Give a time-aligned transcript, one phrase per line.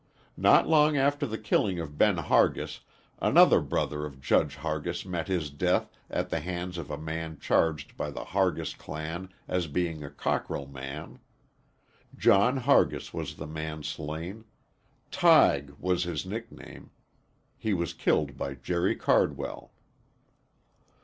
[0.35, 2.79] Not long after the killing of Ben Hargis
[3.19, 7.95] another brother of Judge Hargis met his death at the hands of a man charged
[7.97, 11.19] by the Hargis clan as being a Cockrell man.
[12.17, 14.45] John Hargis was the man slain;
[15.11, 16.89] "Tige" was his nickname.
[17.55, 19.71] He was killed by Jerry Cardwell.